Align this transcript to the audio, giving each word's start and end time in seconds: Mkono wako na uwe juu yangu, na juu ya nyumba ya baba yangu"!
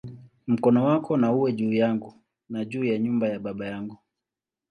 Mkono 0.47 0.85
wako 0.85 1.17
na 1.17 1.31
uwe 1.33 1.53
juu 1.53 1.73
yangu, 1.73 2.13
na 2.49 2.65
juu 2.65 2.83
ya 2.83 2.97
nyumba 2.99 3.27
ya 3.29 3.39
baba 3.39 3.67
yangu"! 3.67 3.97